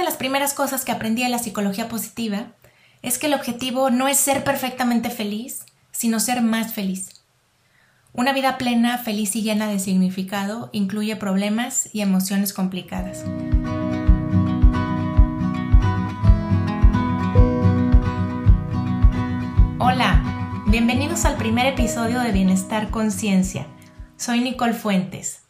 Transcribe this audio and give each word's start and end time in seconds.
de 0.00 0.06
las 0.06 0.16
primeras 0.16 0.54
cosas 0.54 0.86
que 0.86 0.92
aprendí 0.92 1.22
de 1.22 1.28
la 1.28 1.38
psicología 1.38 1.88
positiva 1.88 2.52
es 3.02 3.18
que 3.18 3.26
el 3.26 3.34
objetivo 3.34 3.90
no 3.90 4.08
es 4.08 4.16
ser 4.16 4.44
perfectamente 4.44 5.10
feliz, 5.10 5.66
sino 5.92 6.20
ser 6.20 6.40
más 6.40 6.72
feliz. 6.72 7.22
Una 8.14 8.32
vida 8.32 8.56
plena, 8.56 8.96
feliz 8.96 9.36
y 9.36 9.42
llena 9.42 9.68
de 9.68 9.78
significado 9.78 10.70
incluye 10.72 11.16
problemas 11.16 11.90
y 11.92 12.00
emociones 12.00 12.54
complicadas. 12.54 13.24
Hola, 19.78 20.64
bienvenidos 20.66 21.26
al 21.26 21.36
primer 21.36 21.66
episodio 21.66 22.20
de 22.20 22.32
Bienestar 22.32 22.90
Conciencia. 22.90 23.66
Soy 24.16 24.40
Nicole 24.40 24.72
Fuentes. 24.72 25.42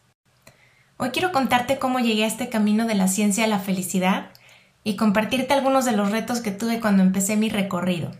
Hoy 0.97 1.11
quiero 1.11 1.31
contarte 1.31 1.79
cómo 1.79 2.01
llegué 2.01 2.25
a 2.25 2.27
este 2.27 2.49
camino 2.49 2.87
de 2.87 2.97
la 2.97 3.07
ciencia 3.07 3.45
a 3.45 3.49
la 3.49 3.61
felicidad 3.61 4.33
y 4.85 4.97
compartirte 4.97 5.55
algunos 5.55 5.85
de 5.85 5.93
los 5.93 6.11
retos 6.11 6.41
que 6.41 6.51
tuve 6.51 6.81
cuando 6.81 7.03
empecé 7.03 7.37
mi 7.37 7.49
recorrido. 7.49 8.11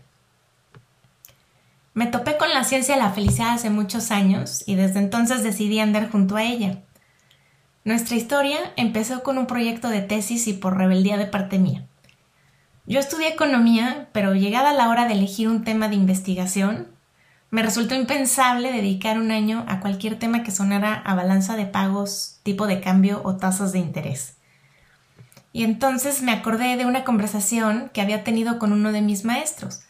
Me 1.93 2.07
topé 2.07 2.37
con 2.37 2.49
la 2.49 2.63
ciencia 2.63 2.95
de 2.95 3.01
la 3.01 3.11
felicidad 3.11 3.53
hace 3.53 3.69
muchos 3.69 4.11
años 4.11 4.63
y 4.65 4.75
desde 4.75 4.99
entonces 4.99 5.43
decidí 5.43 5.79
andar 5.79 6.09
junto 6.09 6.37
a 6.37 6.43
ella. 6.43 6.79
Nuestra 7.83 8.15
historia 8.15 8.59
empezó 8.77 9.23
con 9.23 9.37
un 9.37 9.47
proyecto 9.47 9.89
de 9.89 10.01
tesis 10.01 10.47
y 10.47 10.53
por 10.53 10.77
rebeldía 10.77 11.17
de 11.17 11.25
parte 11.25 11.59
mía. 11.59 11.85
Yo 12.85 12.99
estudié 12.99 13.29
economía, 13.29 14.09
pero 14.11 14.35
llegada 14.35 14.73
la 14.73 14.89
hora 14.89 15.07
de 15.07 15.13
elegir 15.13 15.49
un 15.49 15.63
tema 15.63 15.89
de 15.89 15.95
investigación, 15.95 16.87
me 17.49 17.63
resultó 17.63 17.95
impensable 17.95 18.71
dedicar 18.71 19.19
un 19.19 19.31
año 19.31 19.65
a 19.67 19.81
cualquier 19.81 20.17
tema 20.17 20.41
que 20.43 20.51
sonara 20.51 20.93
a 20.93 21.15
balanza 21.15 21.57
de 21.57 21.65
pagos, 21.65 22.39
tipo 22.43 22.65
de 22.65 22.79
cambio 22.79 23.19
o 23.25 23.35
tasas 23.35 23.73
de 23.73 23.79
interés. 23.79 24.37
Y 25.53 25.63
entonces 25.63 26.21
me 26.21 26.31
acordé 26.31 26.77
de 26.77 26.85
una 26.85 27.03
conversación 27.03 27.89
que 27.93 28.01
había 28.01 28.23
tenido 28.23 28.57
con 28.57 28.71
uno 28.71 28.91
de 28.91 29.01
mis 29.01 29.25
maestros, 29.25 29.81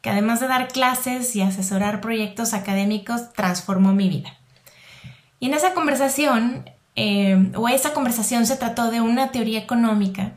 que 0.00 0.10
además 0.10 0.40
de 0.40 0.48
dar 0.48 0.68
clases 0.68 1.34
y 1.34 1.42
asesorar 1.42 2.00
proyectos 2.00 2.54
académicos, 2.54 3.32
transformó 3.32 3.92
mi 3.92 4.08
vida. 4.08 4.38
Y 5.40 5.46
en 5.46 5.54
esa 5.54 5.74
conversación, 5.74 6.70
eh, 6.94 7.52
o 7.56 7.68
esa 7.68 7.92
conversación 7.92 8.46
se 8.46 8.56
trató 8.56 8.90
de 8.90 9.00
una 9.00 9.30
teoría 9.30 9.58
económica 9.58 10.32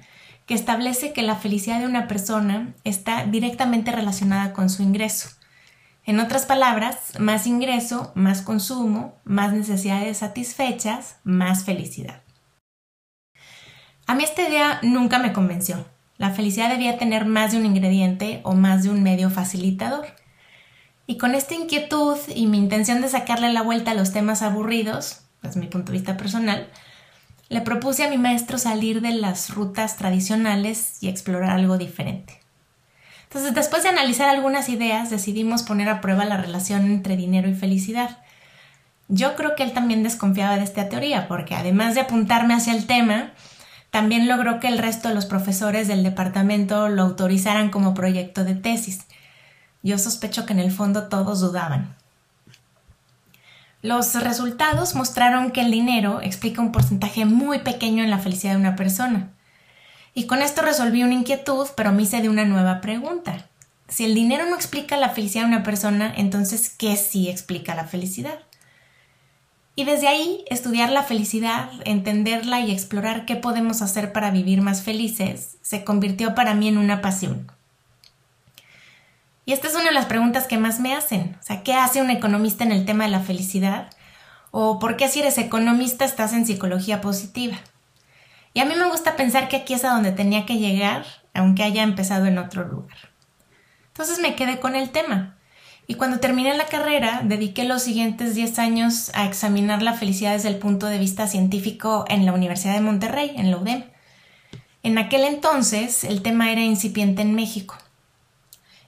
que 0.46 0.56
establece 0.56 1.14
que 1.14 1.22
la 1.22 1.36
felicidad 1.36 1.80
de 1.80 1.86
una 1.86 2.08
persona 2.08 2.74
está 2.84 3.26
directamente 3.26 3.92
relacionada 3.92 4.54
con 4.54 4.70
su 4.70 4.84
ingreso. 4.84 5.30
En 6.04 6.20
otras 6.20 6.46
palabras, 6.46 7.20
más 7.20 7.46
ingreso, 7.46 8.12
más 8.16 8.42
consumo, 8.42 9.16
más 9.24 9.54
necesidades 9.54 10.18
satisfechas, 10.18 11.18
más 11.24 11.64
felicidad. 11.64 12.24
A 14.12 14.14
mí 14.14 14.26
esta 14.26 14.46
idea 14.46 14.78
nunca 14.82 15.20
me 15.20 15.32
convenció. 15.32 15.86
La 16.18 16.32
felicidad 16.32 16.68
debía 16.68 16.98
tener 16.98 17.24
más 17.24 17.54
de 17.54 17.58
un 17.60 17.66
ingrediente 17.66 18.42
o 18.44 18.52
más 18.52 18.84
de 18.84 18.90
un 18.90 19.02
medio 19.04 19.30
facilitador. 19.30 20.06
Y 21.08 21.18
con 21.18 21.34
esta 21.34 21.56
inquietud 21.56 22.18
y 22.36 22.48
mi 22.48 22.58
intención 22.58 23.00
de 23.00 23.08
sacarle 23.08 23.54
la 23.54 23.62
vuelta 23.62 23.92
a 23.92 23.94
los 23.94 24.12
temas 24.12 24.42
aburridos, 24.42 25.22
desde 25.42 25.62
mi 25.62 25.68
punto 25.68 25.94
de 25.94 26.00
vista 26.00 26.18
personal, 26.18 26.68
le 27.48 27.62
propuse 27.62 28.04
a 28.04 28.10
mi 28.10 28.18
maestro 28.18 28.58
salir 28.58 29.00
de 29.00 29.14
las 29.14 29.50
rutas 29.50 29.96
tradicionales 29.96 31.02
y 31.02 31.08
explorar 31.08 31.52
algo 31.52 31.78
diferente. 31.78 32.42
Entonces, 33.30 33.54
después 33.54 33.84
de 33.84 33.90
analizar 33.90 34.28
algunas 34.28 34.68
ideas, 34.68 35.10
decidimos 35.10 35.64
poner 35.64 35.88
a 35.88 36.02
prueba 36.02 36.26
la 36.26 36.36
relación 36.36 36.84
entre 36.88 37.16
dinero 37.16 37.48
y 37.48 37.54
felicidad. 37.54 38.18
Yo 39.08 39.38
creo 39.38 39.56
que 39.56 39.64
él 39.64 39.72
también 39.72 40.04
desconfiaba 40.04 40.58
de 40.58 40.66
esta 40.66 40.90
teoría, 40.90 41.30
porque 41.30 41.56
además 41.56 41.96
de 41.96 42.02
apuntarme 42.02 42.54
hacia 42.54 42.74
el 42.74 42.88
tema, 42.88 43.32
también 43.92 44.28
logró 44.28 44.60
que 44.60 44.70
el 44.70 44.78
resto 44.78 45.10
de 45.10 45.14
los 45.14 45.26
profesores 45.26 45.88
del 45.88 46.02
departamento 46.02 46.88
lo 46.88 47.04
autorizaran 47.04 47.70
como 47.70 47.94
proyecto 47.94 48.46
de 48.46 48.56
tesis. 48.56 49.02
Yo 49.84 49.98
sospecho 49.98 50.46
que 50.46 50.54
en 50.54 50.60
el 50.60 50.72
fondo 50.72 51.10
todos 51.10 51.42
dudaban. 51.42 51.96
Los 53.82 54.16
resultados 54.16 54.96
mostraron 54.96 55.52
que 55.52 55.62
el 55.62 55.72
dinero 55.72 56.22
explica 56.22 56.62
un 56.62 56.72
porcentaje 56.72 57.26
muy 57.26 57.60
pequeño 57.60 58.04
en 58.04 58.12
la 58.12 58.20
felicidad 58.20 58.54
de 58.54 58.60
una 58.60 58.76
persona. 58.76 59.30
Y 60.14 60.26
con 60.26 60.42
esto 60.42 60.62
resolví 60.62 61.04
una 61.04 61.16
inquietud, 61.16 61.68
pero 61.76 61.92
me 61.92 62.04
hice 62.04 62.22
de 62.22 62.30
una 62.30 62.46
nueva 62.46 62.80
pregunta. 62.80 63.48
Si 63.90 64.06
el 64.06 64.16
dinero 64.16 64.46
no 64.46 64.56
explica 64.56 64.96
la 64.98 65.10
felicidad 65.10 65.44
de 65.44 65.50
una 65.50 65.64
persona, 65.64 66.14
entonces, 66.16 66.70
¿qué 66.70 66.96
sí 66.96 67.28
explica 67.28 67.76
la 67.76 67.86
felicidad? 67.86 68.40
Y 69.76 69.86
desde 69.86 70.08
ahí, 70.08 70.44
estudiar 70.50 70.92
la 70.92 71.04
felicidad, 71.04 71.72
entenderla 71.86 72.60
y 72.60 72.72
explorar 72.72 73.26
qué 73.26 73.36
podemos 73.36 73.82
hacer 73.82 74.12
para 74.12 74.32
vivir 74.32 74.62
más 74.62 74.82
felices, 74.82 75.58
se 75.62 75.84
convirtió 75.84 76.36
para 76.36 76.54
mí 76.54 76.68
en 76.68 76.78
una 76.78 77.02
pasión. 77.02 77.52
Y 79.46 79.54
esta 79.54 79.68
es 79.68 79.76
una 79.76 79.86
de 79.86 79.94
las 79.94 80.06
preguntas 80.06 80.46
que 80.46 80.58
más 80.58 80.80
me 80.80 80.94
hacen. 80.94 81.38
O 81.40 81.44
sea, 81.44 81.64
¿qué 81.64 81.74
hace 81.74 82.02
un 82.02 82.10
economista 82.10 82.64
en 82.64 82.72
el 82.72 82.86
tema 82.86 83.06
de 83.06 83.12
la 83.12 83.22
felicidad? 83.22 83.90
¿O 84.52 84.80
por 84.80 84.98
qué 84.98 85.08
si 85.08 85.22
eres 85.22 85.38
economista 85.38 86.06
estás 86.06 86.34
en 86.34 86.46
psicología 86.46 87.02
positiva? 87.02 87.58
Y 88.54 88.60
a 88.60 88.66
mí 88.66 88.76
me 88.76 88.90
gusta 88.90 89.16
pensar 89.16 89.48
que 89.48 89.58
aquí 89.58 89.74
es 89.74 89.86
a 89.86 89.92
donde 89.92 90.12
tenía 90.12 90.46
que 90.46 90.58
llegar, 90.58 91.06
aunque 91.34 91.64
haya 91.64 91.84
empezado 91.84 92.26
en 92.26 92.38
otro 92.38 92.68
lugar. 92.68 92.98
Entonces 93.88 94.20
me 94.20 94.36
quedé 94.36 94.60
con 94.60 94.76
el 94.76 94.90
tema. 94.90 95.38
Y 95.92 95.96
cuando 95.96 96.22
terminé 96.22 96.54
la 96.54 96.68
carrera, 96.68 97.20
dediqué 97.22 97.66
los 97.66 97.82
siguientes 97.82 98.34
10 98.34 98.60
años 98.60 99.12
a 99.14 99.26
examinar 99.26 99.82
la 99.82 99.94
felicidad 99.94 100.32
desde 100.32 100.48
el 100.48 100.56
punto 100.56 100.86
de 100.86 100.98
vista 100.98 101.28
científico 101.28 102.06
en 102.08 102.26
la 102.26 102.32
Universidad 102.32 102.76
de 102.76 102.80
Monterrey, 102.80 103.34
en 103.36 103.52
la 103.52 103.58
UDEM. 103.58 103.84
En 104.84 104.98
aquel 104.98 105.26
entonces, 105.26 106.06
el 106.06 106.22
tema 106.22 106.50
era 106.50 106.62
incipiente 106.62 107.24
en 107.24 107.36
México. 107.36 107.76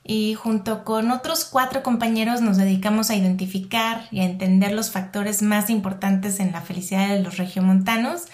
Y 0.05 0.35
junto 0.35 0.85
con 0.85 1.11
otros 1.11 1.43
cuatro 1.43 1.83
compañeros 1.83 2.39
nos 2.39 2.55
dedicamos 2.55 3.09
a 3.09 3.17
identificar 3.17 4.07
y 4.09 4.21
a 4.21 4.23
entender 4.23 4.71
los 4.71 4.89
factores 4.89 5.41
más 5.41 5.69
importantes 5.69 6.39
en 6.39 6.53
la 6.53 6.61
felicidad 6.61 7.09
de 7.09 7.19
los 7.19 7.35
regiomontanos 7.35 8.27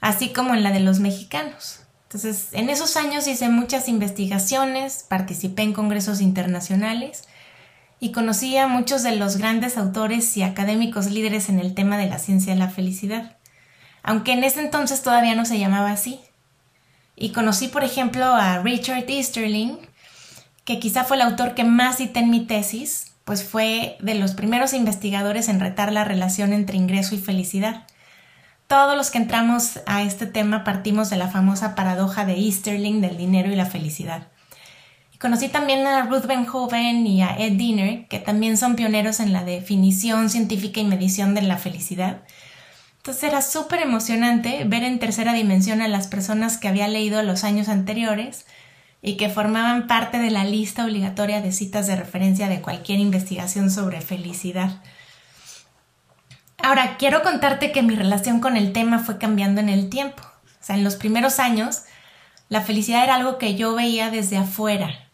así 0.00 0.30
como 0.30 0.54
en 0.54 0.62
la 0.62 0.72
de 0.72 0.80
los 0.80 1.00
mexicanos. 1.00 1.80
Entonces, 2.04 2.48
en 2.52 2.70
esos 2.70 2.96
años 2.96 3.26
hice 3.26 3.50
muchas 3.50 3.88
investigaciones, 3.88 5.04
participé 5.06 5.64
en 5.64 5.74
congresos 5.74 6.22
internacionales 6.22 7.24
y 8.00 8.12
conocí 8.12 8.56
a 8.56 8.66
muchos 8.66 9.02
de 9.02 9.14
los 9.14 9.36
grandes 9.36 9.76
autores 9.76 10.36
y 10.36 10.42
académicos 10.42 11.06
líderes 11.10 11.48
en 11.48 11.60
el 11.60 11.74
tema 11.74 11.98
de 11.98 12.08
la 12.08 12.18
ciencia 12.18 12.52
de 12.52 12.58
la 12.58 12.70
felicidad, 12.70 13.36
aunque 14.02 14.32
en 14.32 14.42
ese 14.42 14.60
entonces 14.60 15.02
todavía 15.02 15.34
no 15.34 15.44
se 15.44 15.58
llamaba 15.58 15.92
así. 15.92 16.18
Y 17.14 17.32
conocí, 17.32 17.68
por 17.68 17.84
ejemplo, 17.84 18.24
a 18.24 18.60
Richard 18.60 19.04
Easterling, 19.08 19.76
que 20.64 20.80
quizá 20.80 21.04
fue 21.04 21.16
el 21.16 21.22
autor 21.22 21.54
que 21.54 21.64
más 21.64 21.98
cité 21.98 22.20
en 22.20 22.30
mi 22.30 22.46
tesis, 22.46 23.12
pues 23.24 23.44
fue 23.44 23.98
de 24.00 24.14
los 24.14 24.32
primeros 24.32 24.72
investigadores 24.72 25.48
en 25.48 25.60
retar 25.60 25.92
la 25.92 26.04
relación 26.04 26.52
entre 26.54 26.78
ingreso 26.78 27.14
y 27.14 27.18
felicidad 27.18 27.84
todos 28.70 28.96
los 28.96 29.10
que 29.10 29.18
entramos 29.18 29.80
a 29.86 30.04
este 30.04 30.26
tema 30.26 30.62
partimos 30.62 31.10
de 31.10 31.16
la 31.16 31.26
famosa 31.26 31.74
paradoja 31.74 32.24
de 32.24 32.34
Easterling 32.34 33.00
del 33.00 33.16
dinero 33.16 33.50
y 33.50 33.56
la 33.56 33.66
felicidad. 33.66 34.28
Conocí 35.20 35.48
también 35.48 35.86
a 35.86 36.06
Ruth 36.06 36.24
Benhoven 36.24 37.06
y 37.06 37.20
a 37.20 37.36
Ed 37.36 37.52
Diener, 37.52 38.08
que 38.08 38.20
también 38.20 38.56
son 38.56 38.74
pioneros 38.74 39.20
en 39.20 39.34
la 39.34 39.44
definición 39.44 40.30
científica 40.30 40.80
y 40.80 40.84
medición 40.84 41.34
de 41.34 41.42
la 41.42 41.58
felicidad. 41.58 42.22
Entonces 42.96 43.24
era 43.24 43.42
súper 43.42 43.82
emocionante 43.82 44.64
ver 44.64 44.82
en 44.82 44.98
tercera 44.98 45.34
dimensión 45.34 45.82
a 45.82 45.88
las 45.88 46.06
personas 46.06 46.56
que 46.56 46.68
había 46.68 46.88
leído 46.88 47.22
los 47.22 47.44
años 47.44 47.68
anteriores 47.68 48.46
y 49.02 49.18
que 49.18 49.28
formaban 49.28 49.88
parte 49.88 50.18
de 50.18 50.30
la 50.30 50.44
lista 50.44 50.86
obligatoria 50.86 51.42
de 51.42 51.52
citas 51.52 51.86
de 51.86 51.96
referencia 51.96 52.48
de 52.48 52.62
cualquier 52.62 52.98
investigación 52.98 53.70
sobre 53.70 54.00
felicidad. 54.00 54.80
Ahora, 56.62 56.96
quiero 56.96 57.22
contarte 57.22 57.72
que 57.72 57.82
mi 57.82 57.94
relación 57.94 58.40
con 58.40 58.56
el 58.56 58.72
tema 58.72 59.00
fue 59.00 59.18
cambiando 59.18 59.60
en 59.60 59.68
el 59.68 59.90
tiempo. 59.90 60.22
O 60.22 60.64
sea, 60.64 60.76
en 60.76 60.84
los 60.84 60.96
primeros 60.96 61.38
años, 61.40 61.82
la 62.48 62.62
felicidad 62.62 63.04
era 63.04 63.16
algo 63.16 63.36
que 63.36 63.54
yo 63.54 63.74
veía 63.74 64.10
desde 64.10 64.38
afuera, 64.38 65.09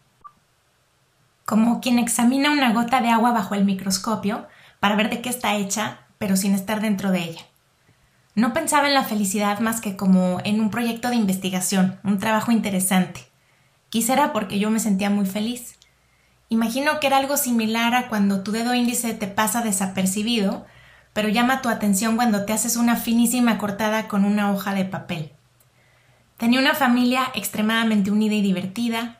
como 1.47 1.81
quien 1.81 1.97
examina 1.97 2.51
una 2.51 2.71
gota 2.73 3.01
de 3.01 3.09
agua 3.09 3.31
bajo 3.31 3.55
el 3.55 3.65
microscopio 3.65 4.47
para 4.79 4.95
ver 4.95 5.09
de 5.09 5.21
qué 5.21 5.29
está 5.29 5.55
hecha, 5.55 6.01
pero 6.19 6.37
sin 6.37 6.53
estar 6.53 6.79
dentro 6.79 7.09
de 7.09 7.23
ella. 7.23 7.41
No 8.35 8.53
pensaba 8.53 8.87
en 8.87 8.93
la 8.93 9.03
felicidad 9.03 9.59
más 9.59 9.81
que 9.81 9.95
como 9.95 10.39
en 10.43 10.61
un 10.61 10.69
proyecto 10.69 11.09
de 11.09 11.15
investigación, 11.15 11.99
un 12.03 12.19
trabajo 12.19 12.51
interesante. 12.51 13.21
Quizá 13.89 14.31
porque 14.31 14.59
yo 14.59 14.69
me 14.69 14.79
sentía 14.79 15.09
muy 15.09 15.25
feliz. 15.25 15.79
Imagino 16.49 16.99
que 16.99 17.07
era 17.07 17.17
algo 17.17 17.37
similar 17.37 17.95
a 17.95 18.09
cuando 18.09 18.43
tu 18.43 18.51
dedo 18.51 18.75
índice 18.75 19.15
te 19.15 19.25
pasa 19.27 19.63
desapercibido 19.63 20.67
pero 21.17 21.29
llama 21.29 21.63
tu 21.63 21.69
atención 21.69 22.15
cuando 22.15 22.45
te 22.45 22.53
haces 22.53 22.75
una 22.75 22.95
finísima 22.95 23.57
cortada 23.57 24.07
con 24.07 24.23
una 24.23 24.51
hoja 24.51 24.75
de 24.75 24.85
papel. 24.85 25.31
Tenía 26.37 26.59
una 26.59 26.75
familia 26.75 27.23
extremadamente 27.33 28.11
unida 28.11 28.35
y 28.35 28.43
divertida, 28.43 29.16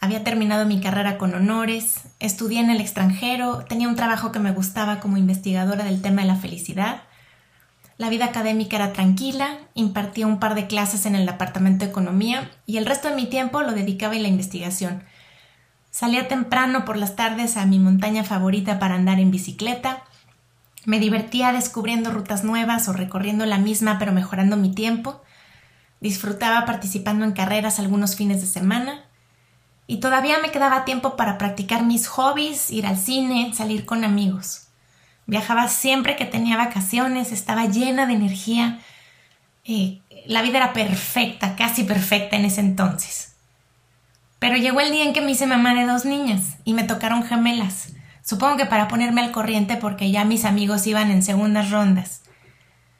había 0.00 0.24
terminado 0.24 0.64
mi 0.64 0.80
carrera 0.80 1.18
con 1.18 1.34
honores, 1.34 2.00
estudié 2.20 2.60
en 2.60 2.70
el 2.70 2.80
extranjero, 2.80 3.64
tenía 3.68 3.86
un 3.86 3.96
trabajo 3.96 4.32
que 4.32 4.38
me 4.38 4.52
gustaba 4.52 4.98
como 4.98 5.18
investigadora 5.18 5.84
del 5.84 6.00
tema 6.00 6.22
de 6.22 6.28
la 6.28 6.36
felicidad. 6.36 7.02
La 7.98 8.08
vida 8.08 8.24
académica 8.24 8.76
era 8.76 8.94
tranquila, 8.94 9.58
impartía 9.74 10.26
un 10.26 10.40
par 10.40 10.54
de 10.54 10.66
clases 10.66 11.04
en 11.04 11.14
el 11.14 11.26
departamento 11.26 11.84
de 11.84 11.90
economía 11.90 12.50
y 12.64 12.78
el 12.78 12.86
resto 12.86 13.08
de 13.10 13.14
mi 13.14 13.26
tiempo 13.26 13.60
lo 13.60 13.72
dedicaba 13.72 14.14
a 14.14 14.18
la 14.18 14.28
investigación. 14.28 15.04
Salía 15.90 16.28
temprano 16.28 16.86
por 16.86 16.96
las 16.96 17.14
tardes 17.14 17.58
a 17.58 17.66
mi 17.66 17.78
montaña 17.78 18.24
favorita 18.24 18.78
para 18.78 18.94
andar 18.94 19.20
en 19.20 19.30
bicicleta. 19.30 20.04
Me 20.86 20.98
divertía 20.98 21.52
descubriendo 21.52 22.10
rutas 22.10 22.42
nuevas 22.42 22.88
o 22.88 22.94
recorriendo 22.94 23.44
la 23.44 23.58
misma 23.58 23.98
pero 23.98 24.12
mejorando 24.12 24.56
mi 24.56 24.72
tiempo. 24.74 25.20
Disfrutaba 26.00 26.64
participando 26.64 27.26
en 27.26 27.32
carreras 27.32 27.78
algunos 27.78 28.16
fines 28.16 28.40
de 28.40 28.46
semana. 28.46 29.09
Y 29.86 29.98
todavía 29.98 30.38
me 30.38 30.50
quedaba 30.50 30.84
tiempo 30.84 31.16
para 31.16 31.38
practicar 31.38 31.84
mis 31.84 32.06
hobbies, 32.06 32.70
ir 32.70 32.86
al 32.86 32.96
cine, 32.96 33.52
salir 33.54 33.84
con 33.84 34.04
amigos. 34.04 34.68
Viajaba 35.26 35.68
siempre 35.68 36.16
que 36.16 36.24
tenía 36.24 36.56
vacaciones, 36.56 37.32
estaba 37.32 37.66
llena 37.66 38.06
de 38.06 38.14
energía. 38.14 38.78
Eh, 39.64 40.00
la 40.26 40.42
vida 40.42 40.58
era 40.58 40.72
perfecta, 40.72 41.56
casi 41.56 41.84
perfecta 41.84 42.36
en 42.36 42.44
ese 42.44 42.60
entonces. 42.60 43.34
Pero 44.40 44.56
llegó 44.56 44.80
el 44.80 44.90
día 44.90 45.04
en 45.04 45.12
que 45.12 45.20
me 45.20 45.32
hice 45.32 45.46
mamá 45.46 45.74
de 45.74 45.86
dos 45.86 46.04
niñas 46.04 46.56
y 46.64 46.72
me 46.72 46.84
tocaron 46.84 47.22
gemelas. 47.22 47.92
Supongo 48.22 48.56
que 48.56 48.66
para 48.66 48.88
ponerme 48.88 49.20
al 49.20 49.32
corriente 49.32 49.76
porque 49.76 50.10
ya 50.10 50.24
mis 50.24 50.44
amigos 50.44 50.86
iban 50.86 51.10
en 51.10 51.22
segundas 51.22 51.70
rondas. 51.70 52.22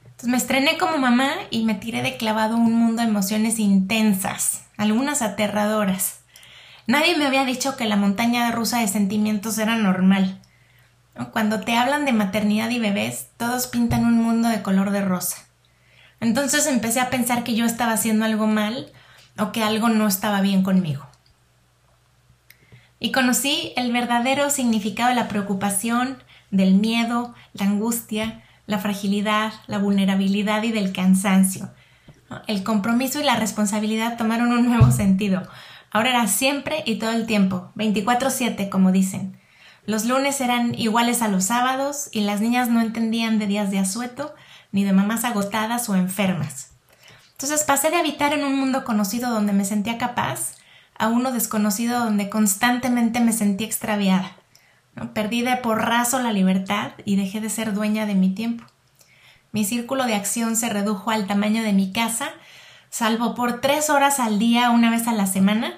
Entonces 0.05 0.29
me 0.29 0.37
estrené 0.37 0.77
como 0.77 0.99
mamá 0.99 1.31
y 1.51 1.65
me 1.65 1.75
tiré 1.75 2.03
de 2.03 2.17
clavado 2.17 2.57
un 2.57 2.75
mundo 2.75 3.01
de 3.03 3.09
emociones 3.09 3.59
intensas, 3.59 4.65
algunas 4.77 5.23
aterradoras. 5.23 6.20
Nadie 6.91 7.17
me 7.17 7.25
había 7.25 7.45
dicho 7.45 7.77
que 7.77 7.85
la 7.85 7.95
montaña 7.95 8.51
rusa 8.51 8.81
de 8.81 8.89
sentimientos 8.89 9.57
era 9.59 9.77
normal. 9.77 10.41
Cuando 11.33 11.61
te 11.61 11.77
hablan 11.77 12.05
de 12.05 12.13
maternidad 12.13 12.69
y 12.71 12.81
bebés, 12.81 13.29
todos 13.37 13.69
pintan 13.69 14.05
un 14.05 14.21
mundo 14.21 14.49
de 14.49 14.61
color 14.63 14.91
de 14.91 15.01
rosa. 15.01 15.37
Entonces 16.19 16.67
empecé 16.67 16.99
a 16.99 17.09
pensar 17.09 17.45
que 17.45 17.55
yo 17.55 17.65
estaba 17.65 17.93
haciendo 17.93 18.25
algo 18.25 18.49
mal 18.49 18.91
o 19.39 19.53
que 19.53 19.63
algo 19.63 19.89
no 19.89 20.09
estaba 20.09 20.41
bien 20.41 20.65
conmigo. 20.65 21.07
Y 22.99 23.13
conocí 23.13 23.73
el 23.77 23.93
verdadero 23.93 24.51
significado 24.51 25.11
de 25.11 25.15
la 25.15 25.29
preocupación, 25.29 26.21
del 26.51 26.75
miedo, 26.75 27.37
la 27.53 27.67
angustia, 27.67 28.43
la 28.67 28.81
fragilidad, 28.81 29.53
la 29.69 29.79
vulnerabilidad 29.79 30.65
y 30.65 30.73
del 30.73 30.93
cansancio. 30.93 31.71
El 32.49 32.65
compromiso 32.65 33.21
y 33.21 33.23
la 33.23 33.37
responsabilidad 33.37 34.17
tomaron 34.17 34.51
un 34.51 34.67
nuevo 34.67 34.91
sentido. 34.91 35.49
Ahora 35.91 36.11
era 36.11 36.27
siempre 36.29 36.83
y 36.87 36.97
todo 36.97 37.11
el 37.11 37.27
tiempo, 37.27 37.73
24/7, 37.75 38.69
como 38.69 38.93
dicen. 38.93 39.39
Los 39.87 40.05
lunes 40.05 40.41
eran 40.41 40.75
iguales 40.75 41.23
a 41.23 41.29
los 41.29 41.45
sábados 41.45 42.09
y 42.13 42.21
las 42.21 42.41
niñas 42.41 42.69
no 42.69 42.81
entendían 42.81 43.39
de 43.39 43.47
días 43.47 43.71
de 43.71 43.79
asueto 43.79 44.35
ni 44.73 44.85
de 44.85 44.93
mamás 44.93 45.25
agotadas 45.25 45.89
o 45.89 45.97
enfermas. 45.97 46.71
Entonces 47.33 47.65
pasé 47.65 47.91
de 47.91 47.97
habitar 47.97 48.33
en 48.33 48.45
un 48.45 48.59
mundo 48.59 48.85
conocido 48.85 49.31
donde 49.31 49.53
me 49.53 49.65
sentía 49.65 49.99
capaz 49.99 50.57
a 50.99 51.09
uno 51.09 51.33
desconocido 51.33 51.99
donde 51.99 52.29
constantemente 52.29 53.21
me 53.21 53.33
sentía 53.33 53.67
extraviada. 53.67 54.37
Perdí 55.15 55.41
de 55.41 55.57
porrazo 55.57 56.19
la 56.19 56.33
libertad 56.33 56.93
y 57.07 57.17
dejé 57.17 57.41
de 57.41 57.49
ser 57.49 57.73
dueña 57.73 58.05
de 58.05 58.15
mi 58.15 58.35
tiempo. 58.35 58.65
Mi 59.53 59.65
círculo 59.65 60.05
de 60.05 60.15
acción 60.15 60.55
se 60.55 60.69
redujo 60.69 61.11
al 61.11 61.27
tamaño 61.27 61.63
de 61.63 61.73
mi 61.73 61.91
casa, 61.93 62.31
salvo 62.91 63.35
por 63.35 63.61
tres 63.61 63.89
horas 63.89 64.21
al 64.21 64.39
día, 64.39 64.71
una 64.71 64.91
vez 64.91 65.09
a 65.09 65.13
la 65.13 65.27
semana, 65.27 65.75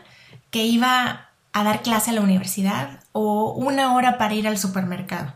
que 0.51 0.65
iba 0.65 1.29
a 1.53 1.65
dar 1.65 1.83
clase 1.83 2.11
a 2.11 2.15
la 2.15 2.23
universidad 2.23 3.01
o 3.13 3.53
una 3.53 3.95
hora 3.95 4.19
para 4.19 4.35
ir 4.35 4.49
al 4.49 4.59
supermercado. 4.59 5.35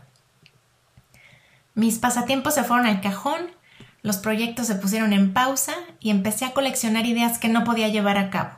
Mis 1.75 1.99
pasatiempos 1.99 2.55
se 2.55 2.63
fueron 2.63 2.87
al 2.87 3.01
cajón, 3.01 3.51
los 4.01 4.17
proyectos 4.17 4.67
se 4.67 4.75
pusieron 4.75 5.13
en 5.13 5.33
pausa 5.33 5.73
y 5.99 6.09
empecé 6.09 6.45
a 6.45 6.51
coleccionar 6.51 7.05
ideas 7.05 7.37
que 7.37 7.49
no 7.49 7.63
podía 7.63 7.87
llevar 7.87 8.17
a 8.17 8.29
cabo. 8.29 8.51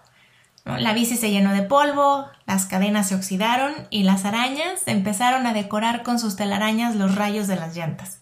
La 0.65 0.93
bici 0.93 1.17
se 1.17 1.31
llenó 1.31 1.51
de 1.53 1.63
polvo, 1.63 2.27
las 2.45 2.65
cadenas 2.65 3.09
se 3.09 3.15
oxidaron 3.15 3.73
y 3.89 4.03
las 4.03 4.23
arañas 4.25 4.83
empezaron 4.85 5.47
a 5.47 5.53
decorar 5.53 6.03
con 6.03 6.19
sus 6.19 6.35
telarañas 6.35 6.95
los 6.95 7.15
rayos 7.15 7.47
de 7.47 7.55
las 7.55 7.75
llantas. 7.75 8.19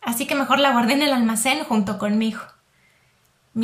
Así 0.00 0.26
que 0.26 0.34
mejor 0.34 0.60
la 0.60 0.72
guardé 0.72 0.94
en 0.94 1.02
el 1.02 1.12
almacén 1.12 1.64
junto 1.64 1.98
conmigo. 1.98 2.40
Mi 2.40 2.57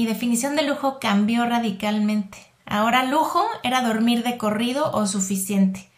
definición 0.04 0.56
de 0.56 0.64
lujo 0.64 0.98
cambió 0.98 1.46
radicalmente. 1.46 2.38
Ahora 2.66 3.04
lujo 3.04 3.44
era 3.62 3.82
dormir 3.82 4.24
de 4.24 4.36
corrido 4.36 4.90
o 4.92 5.06
suficiente. 5.06 5.88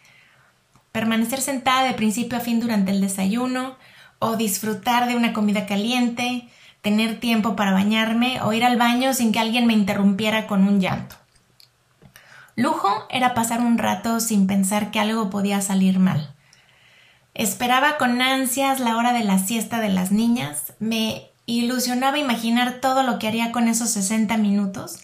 Permanecer 0.91 1.41
sentada 1.41 1.83
de 1.83 1.93
principio 1.95 2.37
a 2.37 2.41
fin 2.41 2.59
durante 2.59 2.91
el 2.91 3.01
desayuno 3.01 3.75
o 4.19 4.35
disfrutar 4.35 5.07
de 5.07 5.15
una 5.15 5.33
comida 5.33 5.65
caliente, 5.65 6.47
tener 6.81 7.19
tiempo 7.19 7.55
para 7.55 7.71
bañarme 7.71 8.39
o 8.43 8.53
ir 8.53 8.63
al 8.63 8.77
baño 8.77 9.15
sin 9.15 9.31
que 9.31 9.39
alguien 9.39 9.65
me 9.65 9.73
interrumpiera 9.73 10.45
con 10.45 10.67
un 10.67 10.79
llanto. 10.79 11.15
Lujo 12.55 13.07
era 13.09 13.33
pasar 13.33 13.61
un 13.61 13.79
rato 13.79 14.19
sin 14.19 14.47
pensar 14.47 14.91
que 14.91 14.99
algo 14.99 15.31
podía 15.31 15.61
salir 15.61 15.99
mal. 15.99 16.35
Esperaba 17.33 17.97
con 17.97 18.21
ansias 18.21 18.79
la 18.79 18.97
hora 18.97 19.13
de 19.13 19.23
la 19.23 19.37
siesta 19.37 19.79
de 19.79 19.89
las 19.89 20.11
niñas, 20.11 20.73
me 20.79 21.29
ilusionaba 21.47 22.19
imaginar 22.19 22.79
todo 22.81 23.01
lo 23.01 23.17
que 23.17 23.27
haría 23.27 23.51
con 23.51 23.67
esos 23.67 23.89
60 23.89 24.37
minutos 24.37 24.99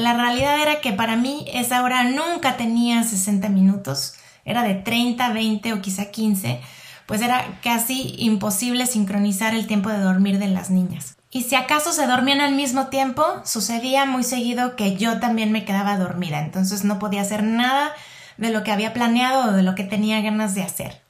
la 0.00 0.14
realidad 0.14 0.60
era 0.60 0.80
que 0.80 0.92
para 0.92 1.16
mí 1.16 1.44
esa 1.52 1.82
hora 1.82 2.04
nunca 2.04 2.56
tenía 2.56 3.02
60 3.02 3.48
minutos, 3.48 4.14
era 4.44 4.62
de 4.62 4.74
30, 4.74 5.32
20 5.32 5.72
o 5.74 5.82
quizá 5.82 6.06
15, 6.06 6.60
pues 7.06 7.20
era 7.20 7.60
casi 7.62 8.14
imposible 8.18 8.86
sincronizar 8.86 9.54
el 9.54 9.66
tiempo 9.66 9.90
de 9.90 9.98
dormir 9.98 10.38
de 10.38 10.48
las 10.48 10.70
niñas. 10.70 11.16
Y 11.30 11.42
si 11.42 11.56
acaso 11.56 11.92
se 11.92 12.06
dormían 12.06 12.40
al 12.40 12.54
mismo 12.54 12.88
tiempo, 12.88 13.24
sucedía 13.44 14.04
muy 14.04 14.22
seguido 14.22 14.76
que 14.76 14.96
yo 14.96 15.20
también 15.20 15.52
me 15.52 15.64
quedaba 15.64 15.98
dormida, 15.98 16.40
entonces 16.40 16.84
no 16.84 16.98
podía 16.98 17.22
hacer 17.22 17.42
nada 17.42 17.92
de 18.38 18.50
lo 18.50 18.64
que 18.64 18.72
había 18.72 18.92
planeado 18.94 19.50
o 19.50 19.52
de 19.52 19.62
lo 19.62 19.74
que 19.74 19.84
tenía 19.84 20.20
ganas 20.20 20.54
de 20.54 20.62
hacer. 20.62 21.01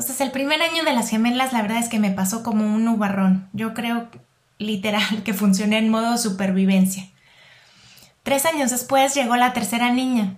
Entonces 0.00 0.22
el 0.22 0.30
primer 0.30 0.62
año 0.62 0.82
de 0.82 0.94
las 0.94 1.10
gemelas 1.10 1.52
la 1.52 1.60
verdad 1.60 1.76
es 1.76 1.90
que 1.90 1.98
me 1.98 2.10
pasó 2.10 2.42
como 2.42 2.64
un 2.64 2.86
nubarrón. 2.86 3.50
Yo 3.52 3.74
creo 3.74 4.08
literal 4.56 5.22
que 5.24 5.34
funcioné 5.34 5.76
en 5.76 5.90
modo 5.90 6.16
supervivencia. 6.16 7.06
Tres 8.22 8.46
años 8.46 8.70
después 8.70 9.14
llegó 9.14 9.36
la 9.36 9.52
tercera 9.52 9.92
niña 9.92 10.36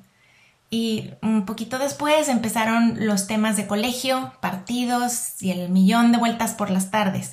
y 0.68 1.10
un 1.22 1.46
poquito 1.46 1.78
después 1.78 2.28
empezaron 2.28 3.06
los 3.06 3.28
temas 3.28 3.56
de 3.56 3.68
colegio, 3.68 4.32
partidos 4.40 5.40
y 5.40 5.52
el 5.52 5.68
millón 5.68 6.10
de 6.10 6.18
vueltas 6.18 6.54
por 6.54 6.68
las 6.68 6.90
tardes. 6.90 7.30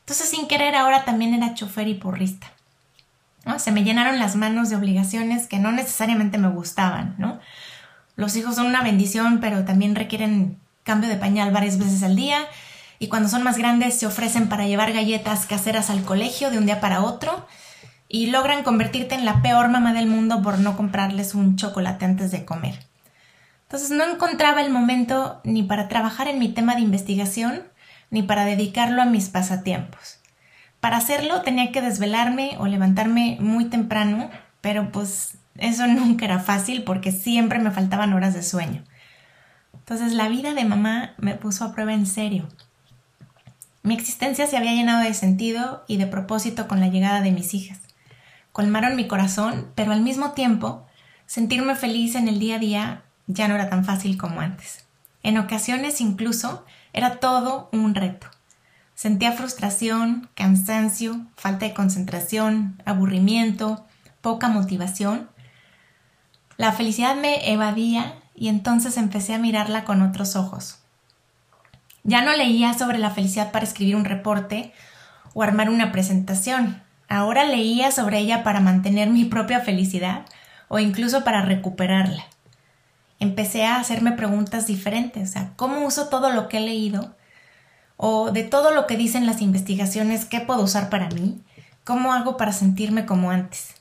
Entonces 0.00 0.28
sin 0.28 0.48
querer 0.48 0.74
ahora 0.74 1.06
también 1.06 1.32
era 1.32 1.54
chofer 1.54 1.88
y 1.88 1.94
porrista. 1.94 2.52
Se 3.56 3.72
me 3.72 3.82
llenaron 3.82 4.18
las 4.18 4.36
manos 4.36 4.68
de 4.68 4.76
obligaciones 4.76 5.46
que 5.46 5.58
no 5.58 5.72
necesariamente 5.72 6.36
me 6.36 6.50
gustaban, 6.50 7.14
¿no? 7.16 7.40
Los 8.14 8.36
hijos 8.36 8.56
son 8.56 8.66
una 8.66 8.82
bendición, 8.82 9.40
pero 9.40 9.64
también 9.64 9.94
requieren 9.94 10.60
cambio 10.84 11.08
de 11.08 11.16
pañal 11.16 11.52
varias 11.52 11.78
veces 11.78 12.02
al 12.02 12.16
día 12.16 12.46
y 12.98 13.08
cuando 13.08 13.28
son 13.28 13.42
más 13.42 13.58
grandes 13.58 13.98
se 13.98 14.06
ofrecen 14.06 14.48
para 14.48 14.66
llevar 14.66 14.92
galletas 14.92 15.46
caseras 15.46 15.90
al 15.90 16.04
colegio 16.04 16.50
de 16.50 16.58
un 16.58 16.66
día 16.66 16.80
para 16.80 17.02
otro 17.02 17.46
y 18.08 18.26
logran 18.26 18.62
convertirte 18.62 19.14
en 19.14 19.24
la 19.24 19.42
peor 19.42 19.68
mamá 19.70 19.92
del 19.92 20.06
mundo 20.06 20.42
por 20.42 20.58
no 20.58 20.76
comprarles 20.76 21.34
un 21.34 21.56
chocolate 21.56 22.04
antes 22.04 22.30
de 22.30 22.44
comer. 22.44 22.78
Entonces 23.62 23.90
no 23.90 24.04
encontraba 24.04 24.60
el 24.60 24.70
momento 24.70 25.40
ni 25.44 25.62
para 25.62 25.88
trabajar 25.88 26.28
en 26.28 26.38
mi 26.38 26.50
tema 26.50 26.74
de 26.74 26.82
investigación 26.82 27.62
ni 28.10 28.22
para 28.22 28.44
dedicarlo 28.44 29.00
a 29.00 29.06
mis 29.06 29.30
pasatiempos. 29.30 30.20
Para 30.78 30.98
hacerlo 30.98 31.40
tenía 31.40 31.72
que 31.72 31.80
desvelarme 31.80 32.56
o 32.58 32.66
levantarme 32.66 33.38
muy 33.40 33.64
temprano, 33.64 34.30
pero 34.60 34.92
pues 34.92 35.38
eso 35.56 35.86
nunca 35.88 36.26
era 36.26 36.38
fácil 36.38 36.84
porque 36.84 37.12
siempre 37.12 37.58
me 37.58 37.70
faltaban 37.70 38.12
horas 38.12 38.34
de 38.34 38.42
sueño. 38.42 38.84
Entonces 39.92 40.16
la 40.16 40.28
vida 40.28 40.54
de 40.54 40.64
mamá 40.64 41.12
me 41.18 41.34
puso 41.34 41.66
a 41.66 41.74
prueba 41.74 41.92
en 41.92 42.06
serio. 42.06 42.48
Mi 43.82 43.92
existencia 43.92 44.46
se 44.46 44.56
había 44.56 44.72
llenado 44.72 45.02
de 45.02 45.12
sentido 45.12 45.84
y 45.86 45.98
de 45.98 46.06
propósito 46.06 46.66
con 46.66 46.80
la 46.80 46.88
llegada 46.88 47.20
de 47.20 47.30
mis 47.30 47.52
hijas 47.52 47.78
colmaron 48.52 48.96
mi 48.96 49.08
corazón, 49.08 49.70
pero 49.74 49.92
al 49.92 50.02
mismo 50.02 50.32
tiempo 50.32 50.86
sentirme 51.26 51.74
feliz 51.74 52.14
en 52.14 52.28
el 52.28 52.38
día 52.38 52.56
a 52.56 52.58
día 52.58 53.02
ya 53.26 53.48
no 53.48 53.54
era 53.54 53.68
tan 53.68 53.84
fácil 53.84 54.16
como 54.16 54.40
antes. 54.40 54.86
En 55.22 55.38
ocasiones 55.38 56.00
incluso 56.00 56.64
era 56.92 57.18
todo 57.18 57.68
un 57.72 57.94
reto. 57.94 58.28
Sentía 58.94 59.32
frustración, 59.32 60.30
cansancio, 60.34 61.26
falta 61.36 61.66
de 61.66 61.74
concentración, 61.74 62.80
aburrimiento, 62.84 63.84
poca 64.20 64.48
motivación. 64.48 65.28
La 66.56 66.72
felicidad 66.72 67.16
me 67.16 67.52
evadía 67.52 68.21
y 68.34 68.48
entonces 68.48 68.96
empecé 68.96 69.34
a 69.34 69.38
mirarla 69.38 69.84
con 69.84 70.02
otros 70.02 70.36
ojos. 70.36 70.78
Ya 72.04 72.22
no 72.22 72.34
leía 72.34 72.74
sobre 72.74 72.98
la 72.98 73.10
felicidad 73.10 73.52
para 73.52 73.64
escribir 73.64 73.96
un 73.96 74.04
reporte 74.04 74.72
o 75.34 75.42
armar 75.42 75.70
una 75.70 75.92
presentación. 75.92 76.82
Ahora 77.08 77.44
leía 77.44 77.92
sobre 77.92 78.18
ella 78.18 78.42
para 78.42 78.60
mantener 78.60 79.10
mi 79.10 79.24
propia 79.24 79.60
felicidad 79.60 80.24
o 80.68 80.78
incluso 80.78 81.24
para 81.24 81.42
recuperarla. 81.42 82.24
Empecé 83.20 83.64
a 83.64 83.76
hacerme 83.76 84.12
preguntas 84.12 84.66
diferentes, 84.66 85.30
o 85.30 85.32
sea, 85.32 85.52
¿cómo 85.56 85.86
uso 85.86 86.08
todo 86.08 86.30
lo 86.30 86.48
que 86.48 86.58
he 86.58 86.60
leído? 86.60 87.14
o 88.04 88.32
de 88.32 88.42
todo 88.42 88.74
lo 88.74 88.88
que 88.88 88.96
dicen 88.96 89.26
las 89.26 89.40
investigaciones, 89.40 90.24
¿qué 90.24 90.40
puedo 90.40 90.62
usar 90.62 90.90
para 90.90 91.08
mí? 91.10 91.40
¿Cómo 91.84 92.12
hago 92.12 92.36
para 92.36 92.52
sentirme 92.52 93.06
como 93.06 93.30
antes? 93.30 93.74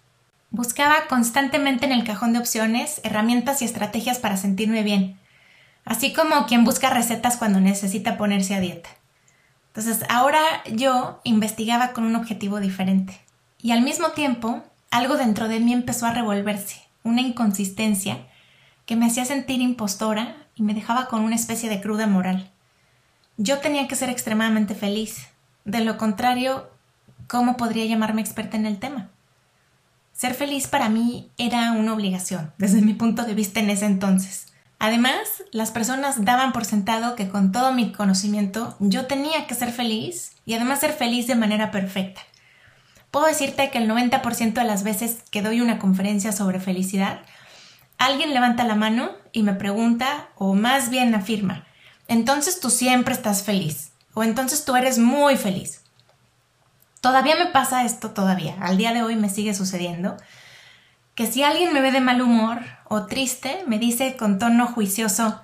Buscaba 0.52 1.08
constantemente 1.08 1.86
en 1.86 1.94
el 1.94 2.04
cajón 2.04 2.34
de 2.34 2.40
opciones 2.40 3.00
herramientas 3.04 3.62
y 3.62 3.66
estrategias 3.66 4.20
para 4.20 4.36
sentirme 4.36 4.84
bien, 4.84 5.18
así 5.86 6.12
como 6.12 6.46
quien 6.46 6.66
busca 6.66 6.90
recetas 6.90 7.38
cuando 7.38 7.62
necesita 7.62 8.18
ponerse 8.18 8.54
a 8.54 8.60
dieta. 8.60 8.90
Entonces 9.68 10.04
ahora 10.10 10.42
yo 10.70 11.22
investigaba 11.24 11.94
con 11.94 12.04
un 12.04 12.18
objetivo 12.18 12.60
diferente. 12.60 13.18
Y 13.62 13.72
al 13.72 13.82
mismo 13.82 14.10
tiempo, 14.10 14.62
algo 14.90 15.16
dentro 15.16 15.48
de 15.48 15.62
mí 15.62 15.72
empezó 15.72 16.06
a 16.06 16.14
revolverse, 16.14 16.82
una 17.04 17.22
inconsistencia 17.22 18.18
que 18.86 18.98
me 18.98 19.06
hacía 19.06 19.24
sentir 19.24 19.62
impostora 19.62 20.36
y 20.56 20.64
me 20.64 20.74
dejaba 20.74 21.08
con 21.08 21.22
una 21.22 21.36
especie 21.36 21.70
de 21.70 21.80
cruda 21.80 22.08
moral. 22.08 22.52
Yo 23.38 23.60
tenía 23.60 23.88
que 23.88 23.96
ser 23.96 24.10
extremadamente 24.10 24.76
feliz. 24.76 25.28
De 25.64 25.80
lo 25.80 25.98
contrario, 25.98 26.70
¿cómo 27.28 27.56
podría 27.56 27.86
llamarme 27.86 28.20
experta 28.20 28.58
en 28.58 28.66
el 28.66 28.80
tema? 28.80 29.10
Ser 30.22 30.36
feliz 30.36 30.68
para 30.68 30.88
mí 30.88 31.32
era 31.40 31.72
una 31.72 31.96
obligación, 31.96 32.54
desde 32.60 32.84
mi 32.84 32.94
punto 32.94 33.24
de 33.24 33.34
vista 33.34 33.60
en 33.60 33.72
ese 33.72 33.88
entonces. 33.88 34.54
Además, 34.78 35.18
las 35.52 35.72
personas 35.72 36.24
daban 36.24 36.52
por 36.52 36.64
sentado 36.64 37.16
que 37.16 37.28
con 37.28 37.52
todo 37.52 37.74
mi 37.74 37.92
conocimiento 37.92 38.78
yo 38.80 39.08
tenía 39.08 39.48
que 39.48 39.56
ser 39.56 39.72
feliz 39.72 40.34
y 40.46 40.54
además 40.54 40.82
ser 40.82 40.94
feliz 40.94 41.26
de 41.26 41.34
manera 41.34 41.72
perfecta. 41.72 42.22
Puedo 43.10 43.26
decirte 43.26 43.72
que 43.72 43.80
el 43.80 43.90
90% 43.90 44.54
de 44.54 44.64
las 44.64 44.84
veces 44.84 45.24
que 45.32 45.42
doy 45.42 45.60
una 45.60 45.80
conferencia 45.80 46.32
sobre 46.32 46.60
felicidad, 46.60 47.22
alguien 47.98 48.36
levanta 48.36 48.64
la 48.64 48.76
mano 48.76 49.10
y 49.32 49.42
me 49.42 49.54
pregunta 49.54 50.30
o 50.36 50.54
más 50.54 50.92
bien 50.92 51.16
afirma, 51.16 51.66
entonces 52.08 52.60
tú 52.60 52.70
siempre 52.70 53.16
estás 53.16 53.42
feliz 53.42 53.94
o 54.14 54.24
entonces 54.24 54.66
tú 54.66 54.76
eres 54.76 55.00
muy 55.00 55.36
feliz. 55.36 55.81
Todavía 57.02 57.36
me 57.36 57.48
pasa 57.48 57.84
esto 57.84 58.12
todavía, 58.12 58.56
al 58.62 58.78
día 58.78 58.94
de 58.94 59.02
hoy 59.02 59.16
me 59.16 59.28
sigue 59.28 59.56
sucediendo, 59.56 60.18
que 61.16 61.26
si 61.26 61.42
alguien 61.42 61.74
me 61.74 61.82
ve 61.82 61.92
de 61.92 62.00
mal 62.00 62.22
humor 62.22 62.60
o 62.88 63.08
triste, 63.08 63.64
me 63.66 63.80
dice 63.80 64.16
con 64.16 64.38
tono 64.38 64.68
juicioso, 64.68 65.42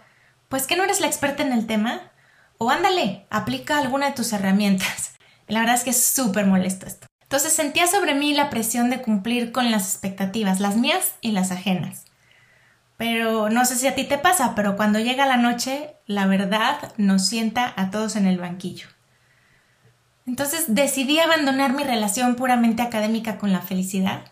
pues 0.50 0.68
que 0.68 0.78
no 0.78 0.84
eres 0.84 1.02
la 1.02 1.08
experta 1.08 1.42
en 1.42 1.52
el 1.52 1.66
tema, 1.66 2.12
o 2.60 2.70
ándale, 2.70 3.26
aplica 3.32 3.80
alguna 3.80 4.06
de 4.06 4.12
tus 4.14 4.34
herramientas. 4.34 5.16
La 5.48 5.62
verdad 5.62 5.76
es 5.76 5.84
que 5.84 5.90
es 5.90 6.04
súper 6.04 6.46
molesto 6.46 6.86
esto. 6.86 7.08
Entonces 7.24 7.54
sentía 7.54 7.88
sobre 7.88 8.14
mí 8.14 8.34
la 8.34 8.50
presión 8.50 8.90
de 8.90 9.02
cumplir 9.02 9.52
con 9.52 9.72
las 9.72 9.92
expectativas, 9.92 10.60
las 10.60 10.78
mías 10.78 11.16
y 11.22 11.32
las 11.32 11.52
ajenas. 11.52 12.06
Pero 12.98 13.50
no 13.50 13.66
sé 13.66 13.76
si 13.76 13.88
a 13.88 13.96
ti 13.96 14.04
te 14.04 14.18
pasa, 14.18 14.56
pero 14.56 14.76
cuando 14.76 15.00
llega 15.00 15.26
la 15.26 15.38
noche, 15.38 15.96
la 16.06 16.26
verdad 16.26 16.94
nos 16.98 17.28
sienta 17.28 17.74
a 17.76 17.92
todos 17.92 18.16
en 18.16 18.28
el 18.28 18.38
banquillo. 18.38 18.88
Entonces 20.28 20.66
decidí 20.68 21.20
abandonar 21.20 21.74
mi 21.74 21.84
relación 21.84 22.36
puramente 22.36 22.84
académica 22.84 23.38
con 23.38 23.54
la 23.54 23.62
felicidad. 23.62 24.26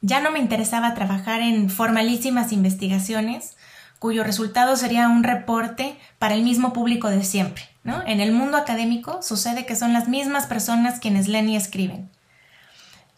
Ya 0.00 0.20
no 0.20 0.32
me 0.32 0.38
interesaba 0.40 0.94
trabajar 0.94 1.42
en 1.42 1.70
formalísimas 1.70 2.50
investigaciones 2.50 3.56
cuyo 3.98 4.24
resultado 4.24 4.74
sería 4.74 5.08
un 5.08 5.22
reporte 5.22 5.96
para 6.18 6.34
el 6.34 6.42
mismo 6.42 6.72
público 6.72 7.08
de 7.08 7.22
siempre. 7.22 7.62
¿no? 7.84 8.02
En 8.06 8.20
el 8.20 8.32
mundo 8.32 8.56
académico 8.56 9.22
sucede 9.22 9.66
que 9.66 9.76
son 9.76 9.92
las 9.92 10.08
mismas 10.08 10.46
personas 10.46 10.98
quienes 10.98 11.28
leen 11.28 11.50
y 11.50 11.56
escriben. 11.56 12.10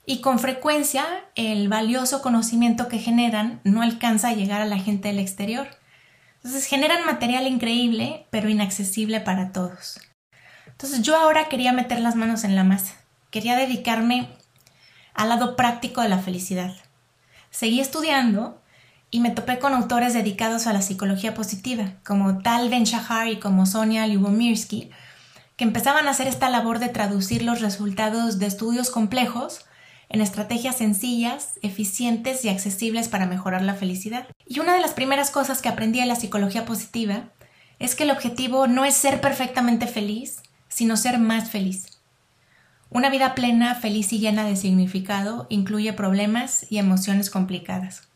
Y 0.05 0.21
con 0.21 0.39
frecuencia 0.39 1.07
el 1.37 1.69
valioso 1.69 2.21
conocimiento 2.21 2.89
que 2.89 2.99
generan 2.99 3.61
no 3.65 3.83
alcanza 3.83 4.29
a 4.29 4.35
llegar 4.35 4.61
a 4.61 4.67
la 4.67 4.79
gente 4.79 5.09
del 5.09 5.21
exterior. 5.21 5.69
Entonces 6.37 6.67
generan 6.67 7.07
material 7.07 7.47
increíble, 7.47 8.27
pero 8.31 8.51
inaccesible 8.51 9.21
para 9.21 9.53
todos. 9.53 9.99
Entonces 10.75 11.03
yo 11.03 11.17
ahora 11.17 11.49
quería 11.49 11.73
meter 11.73 12.01
las 12.01 12.17
manos 12.17 12.43
en 12.43 12.57
la 12.57 12.65
masa, 12.65 12.95
quería 13.31 13.57
dedicarme 13.57 14.29
al 15.15 15.29
lado 15.29 15.55
práctico 15.55 16.03
de 16.03 16.09
la 16.09 16.19
felicidad. 16.19 16.75
Seguí 17.51 17.81
estudiando 17.81 18.61
y 19.11 19.21
me 19.21 19.31
topé 19.31 19.61
con 19.61 19.73
autores 19.73 20.13
dedicados 20.13 20.67
a 20.67 20.73
la 20.73 20.83
psicología 20.83 21.35
positiva, 21.35 21.93
como 22.05 22.43
Tal 22.43 22.69
Ben 22.69 22.83
Shahar 22.83 23.29
y 23.29 23.39
como 23.39 23.65
Sonia 23.65 24.09
Lyubomirsky, 24.09 24.91
que 25.57 25.65
empezaban 25.65 26.09
a 26.09 26.11
hacer 26.11 26.27
esta 26.27 26.51
labor 26.51 26.81
de 26.81 26.89
traducir 26.89 27.43
los 27.45 27.61
resultados 27.61 28.41
de 28.41 28.47
estudios 28.47 28.91
complejos 28.91 29.67
en 30.09 30.21
estrategias 30.21 30.79
sencillas, 30.79 31.61
eficientes 31.63 32.45
y 32.45 32.49
accesibles 32.49 33.09
para 33.09 33.27
mejorar 33.27 33.63
la 33.63 33.75
felicidad. 33.75 34.27
Y 34.47 34.59
una 34.59 34.75
de 34.75 34.81
las 34.81 34.93
primeras 34.93 35.31
cosas 35.31 35.63
que 35.63 35.69
aprendí 35.69 36.01
de 36.01 36.07
la 36.07 36.17
psicología 36.17 36.65
positiva 36.67 37.31
es 37.79 37.95
que 37.95 38.03
el 38.03 38.11
objetivo 38.11 38.67
no 38.67 38.85
es 38.85 38.95
ser 38.95 39.21
perfectamente 39.21 39.87
feliz, 39.87 40.43
sino 40.75 40.97
ser 40.97 41.21
más 41.21 41.51
feliz. 41.51 42.01
Una 42.91 43.09
vida 43.09 43.37
plena, 43.37 43.77
feliz 43.77 44.13
y 44.13 44.19
llena 44.19 44.45
de 44.45 44.57
significado 44.57 45.47
incluye 45.49 45.93
problemas 45.93 46.67
y 46.69 46.79
emociones 46.79 47.31
complicadas. 47.31 48.09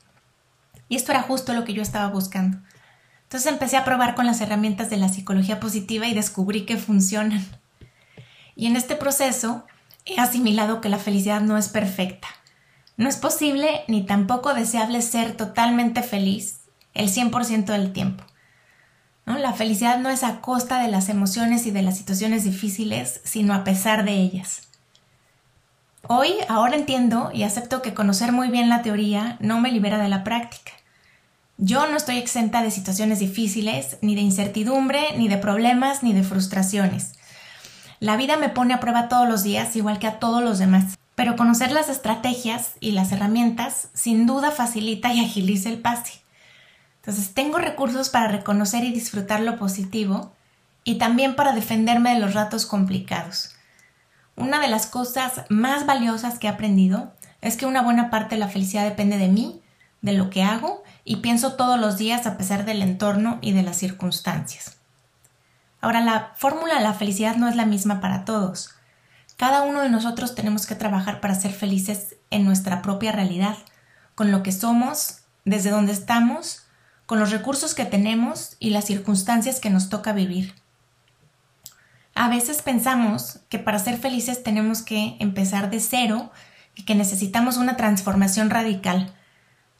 Y 0.88 0.96
esto 0.96 1.12
era 1.12 1.22
justo 1.22 1.52
lo 1.52 1.64
que 1.64 1.72
yo 1.72 1.82
estaba 1.82 2.08
buscando. 2.08 2.58
Entonces 3.22 3.52
empecé 3.52 3.76
a 3.76 3.84
probar 3.84 4.16
con 4.16 4.26
las 4.26 4.40
herramientas 4.40 4.90
de 4.90 4.96
la 4.96 5.08
psicología 5.08 5.60
positiva 5.60 6.08
y 6.08 6.14
descubrí 6.14 6.66
que 6.66 6.76
funcionan. 6.76 7.46
Y 8.56 8.66
en 8.66 8.74
este 8.74 8.96
proceso 8.96 9.64
he 10.04 10.18
asimilado 10.18 10.80
que 10.80 10.88
la 10.88 10.98
felicidad 10.98 11.40
no 11.40 11.58
es 11.58 11.68
perfecta. 11.68 12.26
No 12.96 13.08
es 13.08 13.18
posible 13.18 13.82
ni 13.86 14.04
tampoco 14.04 14.52
deseable 14.52 15.00
ser 15.02 15.36
totalmente 15.36 16.02
feliz 16.02 16.62
el 16.92 17.08
100% 17.08 17.66
del 17.66 17.92
tiempo. 17.92 18.24
La 19.36 19.52
felicidad 19.52 19.98
no 19.98 20.08
es 20.08 20.24
a 20.24 20.40
costa 20.40 20.82
de 20.82 20.88
las 20.88 21.10
emociones 21.10 21.66
y 21.66 21.70
de 21.70 21.82
las 21.82 21.98
situaciones 21.98 22.44
difíciles, 22.44 23.20
sino 23.24 23.52
a 23.52 23.62
pesar 23.62 24.04
de 24.04 24.14
ellas. 24.14 24.62
Hoy, 26.06 26.32
ahora 26.48 26.76
entiendo 26.76 27.30
y 27.34 27.42
acepto 27.42 27.82
que 27.82 27.92
conocer 27.92 28.32
muy 28.32 28.48
bien 28.48 28.70
la 28.70 28.80
teoría 28.80 29.36
no 29.40 29.60
me 29.60 29.70
libera 29.70 29.98
de 29.98 30.08
la 30.08 30.24
práctica. 30.24 30.72
Yo 31.58 31.86
no 31.88 31.96
estoy 31.96 32.16
exenta 32.16 32.62
de 32.62 32.70
situaciones 32.70 33.18
difíciles, 33.18 33.98
ni 34.00 34.14
de 34.14 34.22
incertidumbre, 34.22 35.02
ni 35.16 35.28
de 35.28 35.36
problemas, 35.36 36.02
ni 36.02 36.14
de 36.14 36.22
frustraciones. 36.22 37.14
La 38.00 38.16
vida 38.16 38.36
me 38.36 38.48
pone 38.48 38.72
a 38.72 38.80
prueba 38.80 39.08
todos 39.08 39.28
los 39.28 39.42
días, 39.42 39.76
igual 39.76 39.98
que 39.98 40.06
a 40.06 40.18
todos 40.20 40.42
los 40.42 40.58
demás. 40.58 40.96
Pero 41.16 41.36
conocer 41.36 41.72
las 41.72 41.88
estrategias 41.88 42.74
y 42.80 42.92
las 42.92 43.12
herramientas 43.12 43.88
sin 43.92 44.26
duda 44.26 44.52
facilita 44.52 45.12
y 45.12 45.20
agiliza 45.20 45.68
el 45.68 45.80
pase. 45.80 46.22
Entonces 47.08 47.32
tengo 47.32 47.56
recursos 47.56 48.10
para 48.10 48.28
reconocer 48.28 48.84
y 48.84 48.92
disfrutar 48.92 49.40
lo 49.40 49.56
positivo 49.56 50.34
y 50.84 50.98
también 50.98 51.36
para 51.36 51.54
defenderme 51.54 52.12
de 52.12 52.20
los 52.20 52.34
ratos 52.34 52.66
complicados. 52.66 53.54
Una 54.36 54.60
de 54.60 54.68
las 54.68 54.86
cosas 54.86 55.46
más 55.48 55.86
valiosas 55.86 56.38
que 56.38 56.48
he 56.48 56.50
aprendido 56.50 57.14
es 57.40 57.56
que 57.56 57.64
una 57.64 57.80
buena 57.80 58.10
parte 58.10 58.34
de 58.34 58.40
la 58.40 58.48
felicidad 58.48 58.84
depende 58.84 59.16
de 59.16 59.28
mí, 59.28 59.62
de 60.02 60.12
lo 60.12 60.28
que 60.28 60.42
hago 60.42 60.82
y 61.02 61.16
pienso 61.16 61.54
todos 61.54 61.80
los 61.80 61.96
días 61.96 62.26
a 62.26 62.36
pesar 62.36 62.66
del 62.66 62.82
entorno 62.82 63.38
y 63.40 63.52
de 63.52 63.62
las 63.62 63.78
circunstancias. 63.78 64.76
Ahora, 65.80 66.02
la 66.02 66.34
fórmula 66.36 66.74
de 66.74 66.82
la 66.82 66.92
felicidad 66.92 67.36
no 67.36 67.48
es 67.48 67.56
la 67.56 67.64
misma 67.64 68.02
para 68.02 68.26
todos. 68.26 68.74
Cada 69.38 69.62
uno 69.62 69.80
de 69.80 69.88
nosotros 69.88 70.34
tenemos 70.34 70.66
que 70.66 70.74
trabajar 70.74 71.22
para 71.22 71.34
ser 71.34 71.52
felices 71.52 72.16
en 72.28 72.44
nuestra 72.44 72.82
propia 72.82 73.12
realidad, 73.12 73.56
con 74.14 74.30
lo 74.30 74.42
que 74.42 74.52
somos, 74.52 75.20
desde 75.46 75.70
donde 75.70 75.92
estamos 75.92 76.67
con 77.08 77.18
los 77.18 77.30
recursos 77.30 77.74
que 77.74 77.86
tenemos 77.86 78.58
y 78.58 78.68
las 78.68 78.84
circunstancias 78.84 79.60
que 79.60 79.70
nos 79.70 79.88
toca 79.88 80.12
vivir. 80.12 80.54
A 82.14 82.28
veces 82.28 82.60
pensamos 82.60 83.38
que 83.48 83.58
para 83.58 83.78
ser 83.78 83.96
felices 83.96 84.42
tenemos 84.42 84.82
que 84.82 85.16
empezar 85.18 85.70
de 85.70 85.80
cero 85.80 86.30
y 86.74 86.82
que 86.82 86.94
necesitamos 86.94 87.56
una 87.56 87.78
transformación 87.78 88.50
radical. 88.50 89.10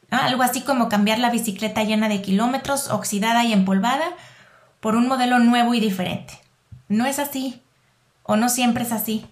Algo 0.09 0.43
así 0.43 0.63
como 0.63 0.89
cambiar 0.89 1.19
la 1.19 1.29
bicicleta 1.29 1.85
llena 1.85 2.09
de 2.09 2.23
kilómetros, 2.23 2.89
oxidada 2.89 3.45
y 3.45 3.53
empolvada, 3.53 4.07
por 4.81 4.97
un 4.97 5.07
modelo 5.07 5.39
nuevo 5.39 5.75
y 5.75 5.81
diferente. 5.81 6.33
No 6.89 7.05
es 7.05 7.19
así, 7.19 7.61
o 8.23 8.37
no 8.37 8.49
siempre 8.49 8.85
es 8.85 8.93
así. 8.93 9.27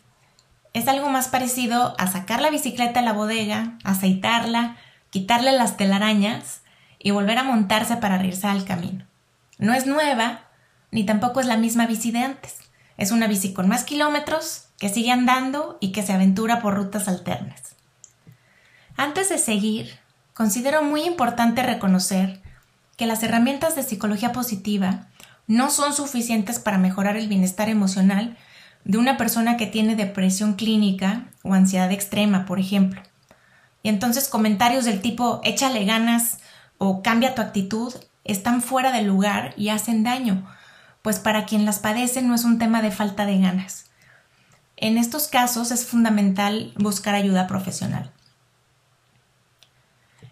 Es 0.74 0.86
algo 0.86 1.08
más 1.08 1.28
parecido 1.28 1.94
a 1.96 2.08
sacar 2.08 2.42
la 2.42 2.50
bicicleta 2.50 3.00
de 3.00 3.06
la 3.06 3.14
bodega, 3.14 3.78
aceitarla, 3.84 4.76
quitarle 5.08 5.52
las 5.52 5.78
telarañas 5.78 6.60
y 7.06 7.12
volver 7.12 7.38
a 7.38 7.44
montarse 7.44 7.98
para 7.98 8.18
regresar 8.18 8.50
al 8.50 8.64
camino. 8.64 9.04
No 9.58 9.74
es 9.74 9.86
nueva, 9.86 10.40
ni 10.90 11.06
tampoco 11.06 11.38
es 11.38 11.46
la 11.46 11.56
misma 11.56 11.86
bici 11.86 12.10
de 12.10 12.18
antes. 12.18 12.56
Es 12.96 13.12
una 13.12 13.28
bici 13.28 13.52
con 13.52 13.68
más 13.68 13.84
kilómetros, 13.84 14.70
que 14.76 14.88
sigue 14.88 15.12
andando 15.12 15.78
y 15.80 15.92
que 15.92 16.02
se 16.02 16.12
aventura 16.12 16.60
por 16.60 16.74
rutas 16.74 17.06
alternas. 17.06 17.76
Antes 18.96 19.28
de 19.28 19.38
seguir, 19.38 20.00
considero 20.34 20.82
muy 20.82 21.04
importante 21.04 21.62
reconocer 21.62 22.42
que 22.96 23.06
las 23.06 23.22
herramientas 23.22 23.76
de 23.76 23.84
psicología 23.84 24.32
positiva 24.32 25.06
no 25.46 25.70
son 25.70 25.92
suficientes 25.92 26.58
para 26.58 26.76
mejorar 26.76 27.16
el 27.16 27.28
bienestar 27.28 27.68
emocional 27.68 28.36
de 28.82 28.98
una 28.98 29.16
persona 29.16 29.56
que 29.56 29.68
tiene 29.68 29.94
depresión 29.94 30.54
clínica 30.54 31.26
o 31.44 31.54
ansiedad 31.54 31.92
extrema, 31.92 32.46
por 32.46 32.58
ejemplo. 32.58 33.00
Y 33.84 33.90
entonces 33.90 34.26
comentarios 34.26 34.84
del 34.84 35.00
tipo 35.00 35.40
échale 35.44 35.84
ganas, 35.84 36.40
o 36.78 37.02
cambia 37.02 37.34
tu 37.34 37.42
actitud 37.42 37.94
están 38.24 38.62
fuera 38.62 38.92
del 38.92 39.06
lugar 39.06 39.54
y 39.56 39.68
hacen 39.68 40.02
daño, 40.02 40.46
pues 41.02 41.18
para 41.18 41.46
quien 41.46 41.64
las 41.64 41.78
padece 41.78 42.22
no 42.22 42.34
es 42.34 42.44
un 42.44 42.58
tema 42.58 42.82
de 42.82 42.90
falta 42.90 43.26
de 43.26 43.38
ganas. 43.38 43.86
En 44.76 44.98
estos 44.98 45.28
casos 45.28 45.70
es 45.70 45.86
fundamental 45.86 46.72
buscar 46.76 47.14
ayuda 47.14 47.46
profesional. 47.46 48.12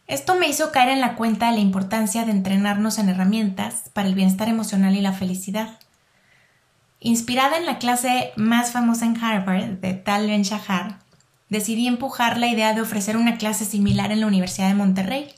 Esto 0.06 0.34
me 0.34 0.48
hizo 0.48 0.70
caer 0.70 0.90
en 0.90 1.00
la 1.00 1.14
cuenta 1.14 1.46
de 1.46 1.56
la 1.56 1.60
importancia 1.60 2.24
de 2.24 2.32
entrenarnos 2.32 2.98
en 2.98 3.08
herramientas 3.08 3.84
para 3.94 4.06
el 4.06 4.14
bienestar 4.14 4.48
emocional 4.48 4.94
y 4.94 5.00
la 5.00 5.14
felicidad. 5.14 5.78
Inspirada 7.00 7.56
en 7.56 7.64
la 7.64 7.78
clase 7.78 8.32
más 8.36 8.70
famosa 8.70 9.06
en 9.06 9.22
Harvard 9.22 9.78
de 9.80 9.94
Tal 9.94 10.26
Ben 10.26 10.42
Shahar, 10.42 10.98
decidí 11.48 11.86
empujar 11.86 12.38
la 12.38 12.48
idea 12.48 12.74
de 12.74 12.82
ofrecer 12.82 13.16
una 13.16 13.38
clase 13.38 13.64
similar 13.64 14.12
en 14.12 14.20
la 14.20 14.26
Universidad 14.26 14.68
de 14.68 14.74
Monterrey. 14.74 15.34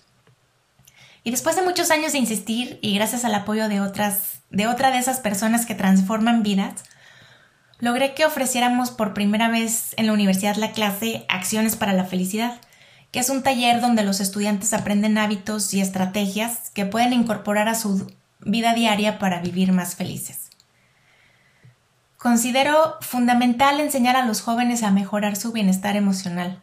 Y 1.26 1.33
después 1.33 1.56
de 1.56 1.62
muchos 1.62 1.90
años 1.90 2.12
de 2.12 2.18
insistir 2.18 2.78
y 2.83 2.95
gracias 2.95 3.25
al 3.25 3.35
apoyo 3.35 3.68
de 3.68 3.80
otras 3.80 4.42
de 4.50 4.68
otra 4.68 4.92
de 4.92 4.99
esas 4.99 5.18
personas 5.18 5.66
que 5.66 5.75
transforman 5.75 6.45
vidas, 6.45 6.85
logré 7.80 8.14
que 8.14 8.25
ofreciéramos 8.25 8.92
por 8.92 9.12
primera 9.12 9.49
vez 9.49 9.92
en 9.97 10.06
la 10.06 10.12
universidad 10.12 10.54
la 10.54 10.71
clase 10.71 11.26
Acciones 11.28 11.75
para 11.75 11.95
la 11.95 12.04
Felicidad, 12.04 12.61
que 13.11 13.18
es 13.18 13.28
un 13.28 13.42
taller 13.42 13.80
donde 13.80 14.04
los 14.04 14.21
estudiantes 14.21 14.73
aprenden 14.73 15.18
hábitos 15.18 15.75
y 15.75 15.80
estrategias 15.80 16.71
que 16.71 16.87
pueden 16.87 17.12
incorporar 17.12 17.68
a 17.68 17.75
su 17.75 18.09
vida 18.38 18.73
diaria 18.73 19.18
para 19.18 19.40
vivir 19.40 19.73
más 19.73 19.97
felices. 19.97 20.50
Considero 22.18 22.99
fundamental 23.00 23.80
enseñar 23.80 24.14
a 24.14 24.25
los 24.25 24.42
jóvenes 24.42 24.85
a 24.85 24.92
mejorar 24.92 25.35
su 25.35 25.50
bienestar 25.50 25.97
emocional. 25.97 26.62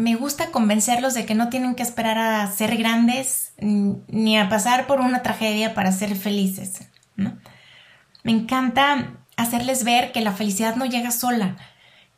Me 0.00 0.14
gusta 0.14 0.50
convencerlos 0.50 1.12
de 1.12 1.26
que 1.26 1.34
no 1.34 1.50
tienen 1.50 1.74
que 1.74 1.82
esperar 1.82 2.16
a 2.16 2.50
ser 2.50 2.78
grandes 2.78 3.52
ni 3.58 4.38
a 4.38 4.48
pasar 4.48 4.86
por 4.86 4.98
una 4.98 5.22
tragedia 5.22 5.74
para 5.74 5.92
ser 5.92 6.16
felices. 6.16 6.88
Me 7.16 8.32
encanta 8.32 9.18
hacerles 9.36 9.84
ver 9.84 10.10
que 10.12 10.22
la 10.22 10.32
felicidad 10.32 10.74
no 10.76 10.86
llega 10.86 11.10
sola, 11.10 11.58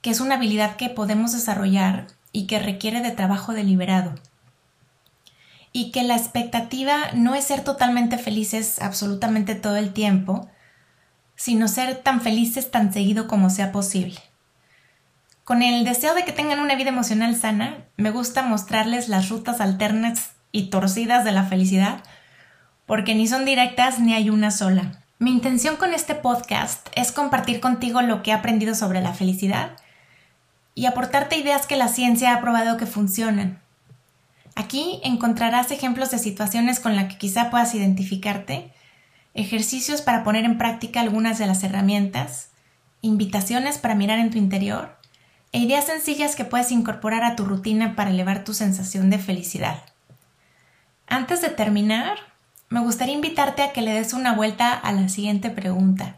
que 0.01 0.11
es 0.11 0.21
una 0.21 0.37
habilidad 0.37 0.77
que 0.77 0.91
podemos 0.91 1.33
desarrollar 1.33 2.07
y 2.31 2.47
que 2.47 2.61
requiere 2.61 3.01
de 3.01 3.11
trabajo 3.11 3.53
deliberado. 3.53 4.15
Y 5.73 5.91
que 5.91 6.05
la 6.05 6.15
expectativa 6.15 7.11
no 7.15 7.35
es 7.35 7.47
ser 7.47 7.65
totalmente 7.65 8.17
felices 8.17 8.81
absolutamente 8.81 9.57
todo 9.57 9.75
el 9.75 9.93
tiempo, 9.93 10.49
sino 11.35 11.67
ser 11.67 11.97
tan 11.97 12.21
felices 12.21 12.71
tan 12.71 12.93
seguido 12.93 13.27
como 13.27 13.51
sea 13.51 13.73
posible. 13.73 14.21
Con 15.45 15.63
el 15.63 15.85
deseo 15.85 16.15
de 16.15 16.25
que 16.25 16.31
tengan 16.31 16.61
una 16.61 16.77
vida 16.77 16.91
emocional 16.91 17.35
sana, 17.35 17.79
me 17.97 18.11
gusta 18.11 18.45
mostrarles 18.45 19.09
las 19.09 19.29
rutas 19.29 19.61
alternas 19.61 20.31
y 20.53 20.71
torcidas 20.71 21.25
de 21.25 21.33
la 21.33 21.43
felicidad, 21.43 22.05
porque 22.87 23.17
ni 23.17 23.27
son 23.27 23.45
directas 23.45 23.99
ni 23.99 24.15
hay 24.15 24.31
una 24.31 24.53
sola. 24.53 25.01
Mi 25.19 25.33
intención 25.33 25.77
con 25.77 25.95
este 25.95 26.15
podcast 26.15 26.87
es 26.95 27.11
compartir 27.11 27.59
contigo 27.59 28.03
lo 28.03 28.23
que 28.23 28.31
he 28.31 28.35
aprendido 28.35 28.77
sobre 28.77 29.01
la 29.01 29.15
felicidad 29.15 29.73
y 30.77 30.87
aportarte 30.87 31.37
ideas 31.37 31.67
que 31.67 31.77
la 31.77 31.89
ciencia 31.89 32.33
ha 32.35 32.41
probado 32.41 32.77
que 32.77 32.87
funcionan. 32.87 33.61
Aquí 34.55 35.01
encontrarás 35.03 35.73
ejemplos 35.73 36.13
de 36.13 36.21
situaciones 36.21 36.79
con 36.79 36.95
las 36.95 37.07
que 37.09 37.19
quizá 37.19 37.51
puedas 37.51 37.75
identificarte 37.75 38.71
ejercicios 39.35 40.03
para 40.03 40.23
poner 40.23 40.45
en 40.45 40.57
práctica 40.57 41.01
algunas 41.01 41.39
de 41.39 41.47
las 41.49 41.65
herramientas, 41.65 42.51
invitaciones 43.01 43.79
para 43.79 43.97
mirar 43.97 44.21
en 44.21 44.31
tu 44.31 44.39
interior 44.39 45.02
e 45.53 45.59
ideas 45.59 45.87
sencillas 45.87 46.35
que 46.35 46.45
puedes 46.45 46.73
incorporar 46.73 47.25
a 47.25 47.37
tu 47.37 47.45
rutina 47.45 47.95
para 47.95 48.11
elevar 48.11 48.43
tu 48.43 48.55
sensación 48.55 49.11
de 49.11 49.19
felicidad. 49.19 49.83
Antes 51.07 51.43
de 51.43 51.51
terminar, 51.51 52.17
me 52.71 52.81
gustaría 52.81 53.15
invitarte 53.15 53.63
a 53.63 53.73
que 53.73 53.83
le 53.83 53.93
des 53.93 54.15
una 54.15 54.33
vuelta 54.33 54.73
a 54.73 54.93
la 54.93 55.11
siguiente 55.11 55.51
pregunta. 55.51 56.17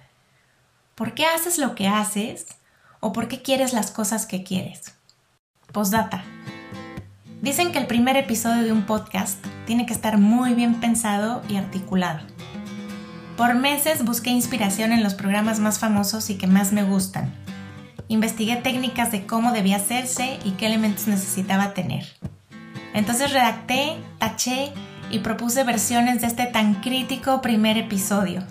¿Por 0.95 1.15
qué 1.15 1.27
haces 1.27 1.59
lo 1.59 1.75
que 1.75 1.89
haces 1.89 2.47
o 3.01 3.13
por 3.13 3.27
qué 3.27 3.43
quieres 3.43 3.73
las 3.73 3.91
cosas 3.91 4.27
que 4.27 4.45
quieres? 4.45 4.95
Postdata. 5.73 6.23
Dicen 7.43 7.73
que 7.73 7.79
el 7.79 7.89
primer 7.89 8.17
episodio 8.17 8.63
de 8.63 8.71
un 8.71 8.87
podcast 8.87 9.45
tiene 9.67 9.85
que 9.85 9.93
estar 9.93 10.17
muy 10.17 10.55
bien 10.55 10.81
pensado 10.81 11.43
y 11.49 11.57
articulado. 11.57 12.21
Por 13.37 13.55
meses 13.55 14.05
busqué 14.05 14.31
inspiración 14.31 14.93
en 14.93 15.03
los 15.03 15.15
programas 15.15 15.59
más 15.59 15.81
famosos 15.81 16.31
y 16.31 16.39
que 16.39 16.47
más 16.47 16.73
me 16.73 16.85
gustan. 16.85 17.44
Investigué 18.09 18.57
técnicas 18.57 19.11
de 19.13 19.27
cómo 19.27 19.53
debía 19.53 19.77
hacerse 19.77 20.39
y 20.45 20.53
qué 20.53 20.67
elementos 20.67 21.07
necesitaba 21.07 21.75
tener. 21.75 22.07
Entonces 22.93 23.33
redacté, 23.33 23.97
taché 24.19 24.73
y 25.11 25.21
propuse 25.21 25.65
versiones 25.65 26.21
de 26.21 26.27
este 26.27 26.47
tan 26.47 26.75
crítico 26.77 27.41
primer 27.41 27.77
episodio. 27.79 28.43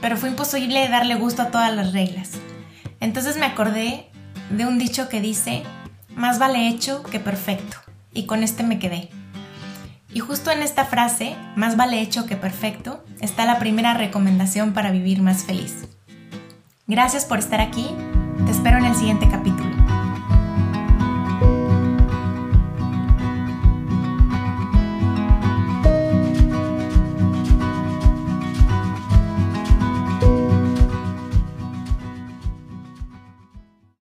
Pero 0.00 0.16
fue 0.16 0.28
imposible 0.28 0.88
darle 0.88 1.14
gusto 1.14 1.42
a 1.42 1.50
todas 1.50 1.74
las 1.74 1.92
reglas. 1.92 2.32
Entonces 3.00 3.36
me 3.36 3.46
acordé 3.46 4.10
de 4.50 4.66
un 4.66 4.78
dicho 4.78 5.08
que 5.08 5.20
dice, 5.20 5.62
más 6.14 6.38
vale 6.38 6.68
hecho 6.68 7.02
que 7.02 7.20
perfecto. 7.20 7.76
Y 8.12 8.26
con 8.26 8.42
este 8.42 8.62
me 8.62 8.78
quedé. 8.78 9.10
Y 10.12 10.20
justo 10.20 10.50
en 10.50 10.62
esta 10.62 10.84
frase, 10.84 11.34
más 11.56 11.76
vale 11.76 12.00
hecho 12.00 12.24
que 12.26 12.36
perfecto, 12.36 13.04
está 13.20 13.44
la 13.46 13.58
primera 13.58 13.94
recomendación 13.94 14.72
para 14.72 14.92
vivir 14.92 15.22
más 15.22 15.44
feliz. 15.44 15.88
Gracias 16.86 17.24
por 17.24 17.40
estar 17.40 17.60
aquí, 17.60 17.88
te 18.44 18.50
espero 18.50 18.78
en 18.78 18.84
el 18.86 18.94
siguiente 18.94 19.28
capítulo. 19.28 19.73